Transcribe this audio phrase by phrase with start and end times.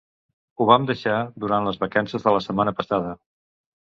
[0.61, 3.17] Ho vam deixar durant les vacances de la setmana passada